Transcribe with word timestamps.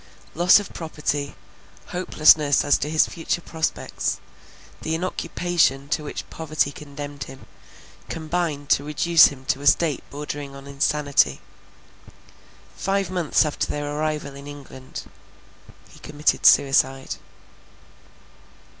Loss 0.33 0.59
of 0.59 0.73
property, 0.73 1.35
hopelessness 1.89 2.65
as 2.65 2.75
to 2.79 2.89
his 2.89 3.05
future 3.05 3.39
prospects, 3.39 4.19
the 4.81 4.95
inoccupation 4.95 5.87
to 5.89 6.03
which 6.03 6.27
poverty 6.31 6.71
condemned 6.71 7.25
him, 7.25 7.45
combined 8.09 8.67
to 8.71 8.83
reduce 8.83 9.25
him 9.27 9.45
to 9.45 9.61
a 9.61 9.67
state 9.67 10.03
bordering 10.09 10.55
on 10.55 10.65
insanity. 10.65 11.39
Five 12.75 13.11
months 13.11 13.45
after 13.45 13.67
their 13.67 13.95
arrival 13.95 14.33
in 14.33 14.47
England, 14.47 15.03
he 15.91 15.99
committed 15.99 16.47
suicide. 16.47 17.17